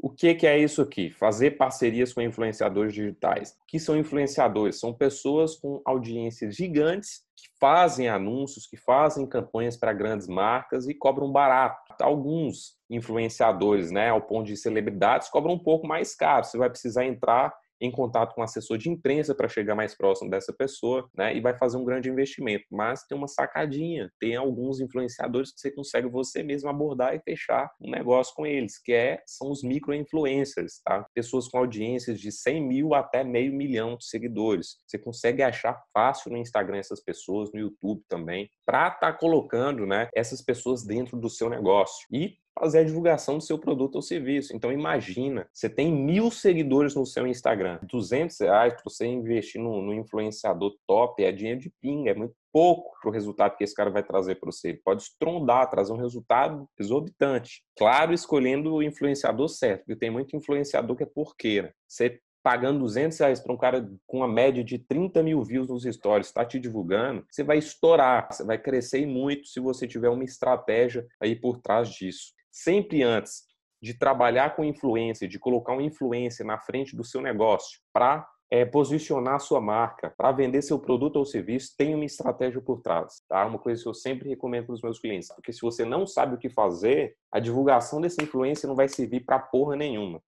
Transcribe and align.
O 0.00 0.08
que, 0.08 0.32
que 0.34 0.46
é 0.46 0.56
isso 0.56 0.80
aqui? 0.80 1.10
Fazer 1.10 1.52
parcerias 1.52 2.12
com 2.12 2.22
influenciadores 2.22 2.94
digitais. 2.94 3.50
O 3.50 3.66
que 3.66 3.80
são 3.80 3.98
influenciadores? 3.98 4.78
São 4.78 4.94
pessoas 4.94 5.56
com 5.56 5.82
audiências 5.84 6.54
gigantes 6.54 7.22
que 7.36 7.48
fazem 7.58 8.08
anúncios, 8.08 8.66
que 8.66 8.76
fazem 8.76 9.26
campanhas 9.26 9.76
para 9.76 9.92
grandes 9.92 10.28
marcas 10.28 10.86
e 10.86 10.94
cobram 10.94 11.32
barato. 11.32 11.94
Alguns 12.00 12.76
influenciadores, 12.88 13.90
né, 13.90 14.10
ao 14.10 14.22
ponto 14.22 14.46
de 14.46 14.56
celebridades, 14.56 15.28
cobram 15.28 15.54
um 15.54 15.58
pouco 15.58 15.84
mais 15.86 16.14
caro. 16.14 16.44
Você 16.44 16.56
vai 16.56 16.70
precisar 16.70 17.04
entrar 17.04 17.52
em 17.80 17.90
contato 17.90 18.34
com 18.34 18.40
um 18.40 18.44
assessor 18.44 18.78
de 18.78 18.88
imprensa 18.88 19.34
para 19.34 19.48
chegar 19.48 19.74
mais 19.74 19.94
próximo 19.94 20.30
dessa 20.30 20.52
pessoa, 20.52 21.08
né? 21.14 21.36
E 21.36 21.40
vai 21.40 21.56
fazer 21.56 21.76
um 21.76 21.84
grande 21.84 22.08
investimento. 22.08 22.64
Mas 22.70 23.04
tem 23.06 23.16
uma 23.16 23.28
sacadinha, 23.28 24.10
tem 24.20 24.36
alguns 24.36 24.80
influenciadores 24.80 25.52
que 25.52 25.60
você 25.60 25.70
consegue 25.70 26.08
você 26.08 26.42
mesmo 26.42 26.68
abordar 26.68 27.14
e 27.14 27.20
fechar 27.20 27.70
um 27.80 27.90
negócio 27.90 28.34
com 28.34 28.46
eles, 28.46 28.78
que 28.78 28.92
é, 28.92 29.22
são 29.26 29.50
os 29.50 29.62
micro-influencers, 29.62 30.80
tá? 30.84 31.06
Pessoas 31.14 31.48
com 31.48 31.58
audiências 31.58 32.20
de 32.20 32.32
100 32.32 32.66
mil 32.66 32.94
até 32.94 33.22
meio 33.24 33.52
milhão 33.52 33.96
de 33.96 34.06
seguidores. 34.06 34.78
Você 34.86 34.98
consegue 34.98 35.42
achar 35.42 35.82
fácil 35.92 36.30
no 36.30 36.38
Instagram 36.38 36.78
essas 36.78 37.02
pessoas, 37.02 37.50
no 37.52 37.60
YouTube 37.60 38.02
também, 38.08 38.50
para 38.66 38.88
estar 38.88 39.12
tá 39.12 39.12
colocando, 39.12 39.86
né, 39.86 40.08
essas 40.14 40.42
pessoas 40.42 40.84
dentro 40.84 41.18
do 41.18 41.28
seu 41.28 41.48
negócio. 41.48 42.06
E 42.12 42.36
fazer 42.58 42.80
a 42.80 42.84
divulgação 42.84 43.38
do 43.38 43.44
seu 43.44 43.58
produto 43.58 43.96
ou 43.96 44.02
serviço. 44.02 44.54
Então, 44.54 44.72
imagina, 44.72 45.48
você 45.52 45.68
tem 45.68 45.92
mil 45.92 46.30
seguidores 46.30 46.94
no 46.94 47.06
seu 47.06 47.26
Instagram, 47.26 47.78
200 47.82 48.38
reais 48.40 48.74
para 48.74 48.82
você 48.84 49.06
investir 49.06 49.60
no, 49.60 49.82
no, 49.82 49.94
influenciador 49.94 50.74
top, 50.86 51.22
é 51.22 51.32
dinheiro 51.32 51.60
de 51.60 51.70
pinga, 51.80 52.10
é 52.10 52.14
muito 52.14 52.34
pouco 52.52 52.90
para 53.00 53.10
o 53.10 53.12
resultado 53.12 53.56
que 53.56 53.64
esse 53.64 53.74
cara 53.74 53.90
vai 53.90 54.02
trazer 54.02 54.36
para 54.36 54.50
você. 54.50 54.70
Ele 54.70 54.80
pode 54.84 55.02
estrondar, 55.02 55.70
trazer 55.70 55.92
um 55.92 55.96
resultado 55.96 56.68
exorbitante. 56.78 57.62
Claro, 57.76 58.12
escolhendo 58.12 58.74
o 58.74 58.82
influenciador 58.82 59.48
certo, 59.48 59.80
porque 59.80 59.96
tem 59.96 60.10
muito 60.10 60.36
influenciador 60.36 60.96
que 60.96 61.02
é 61.02 61.06
porqueira. 61.06 61.74
Você 61.86 62.20
pagando 62.42 62.78
200 62.78 63.18
reais 63.18 63.40
para 63.40 63.52
um 63.52 63.58
cara 63.58 63.86
com 64.06 64.18
uma 64.18 64.28
média 64.28 64.64
de 64.64 64.78
30 64.78 65.22
mil 65.22 65.42
views 65.42 65.68
nos 65.68 65.82
stories, 65.82 66.28
está 66.28 66.44
te 66.44 66.58
divulgando, 66.58 67.24
você 67.30 67.42
vai 67.42 67.58
estourar, 67.58 68.28
você 68.30 68.44
vai 68.44 68.56
crescer 68.56 69.04
muito 69.06 69.48
se 69.48 69.60
você 69.60 69.86
tiver 69.86 70.08
uma 70.08 70.24
estratégia 70.24 71.06
aí 71.20 71.36
por 71.36 71.58
trás 71.58 71.90
disso 71.90 72.32
sempre 72.50 73.02
antes 73.02 73.44
de 73.80 73.94
trabalhar 73.94 74.56
com 74.56 74.64
influência, 74.64 75.28
de 75.28 75.38
colocar 75.38 75.72
uma 75.72 75.82
influência 75.82 76.44
na 76.44 76.58
frente 76.58 76.96
do 76.96 77.04
seu 77.04 77.20
negócio 77.20 77.80
para 77.92 78.26
é, 78.50 78.64
posicionar 78.64 79.34
a 79.34 79.38
sua 79.38 79.60
marca, 79.60 80.12
para 80.16 80.32
vender 80.32 80.62
seu 80.62 80.78
produto 80.78 81.16
ou 81.16 81.24
serviço, 81.24 81.74
tem 81.76 81.94
uma 81.94 82.04
estratégia 82.04 82.60
por 82.60 82.80
trás. 82.80 83.22
Tá? 83.28 83.44
Uma 83.46 83.58
coisa 83.58 83.82
que 83.82 83.88
eu 83.88 83.94
sempre 83.94 84.28
recomendo 84.28 84.66
para 84.66 84.74
os 84.74 84.82
meus 84.82 84.98
clientes, 84.98 85.28
porque 85.28 85.52
se 85.52 85.60
você 85.60 85.84
não 85.84 86.06
sabe 86.06 86.34
o 86.34 86.38
que 86.38 86.48
fazer, 86.48 87.14
a 87.30 87.38
divulgação 87.38 88.00
dessa 88.00 88.22
influência 88.22 88.66
não 88.66 88.74
vai 88.74 88.88
servir 88.88 89.20
para 89.20 89.38
porra 89.38 89.76
nenhuma. 89.76 90.22